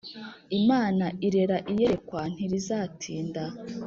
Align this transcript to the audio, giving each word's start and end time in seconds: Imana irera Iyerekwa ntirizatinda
Imana 0.59 1.05
irera 1.27 1.57
Iyerekwa 1.71 2.21
ntirizatinda 2.33 3.43